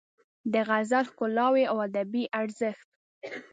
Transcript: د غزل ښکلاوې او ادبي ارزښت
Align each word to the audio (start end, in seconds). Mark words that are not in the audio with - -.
د 0.53 0.53
غزل 0.69 1.03
ښکلاوې 1.11 1.63
او 1.71 1.77
ادبي 1.87 2.23
ارزښت 2.41 2.87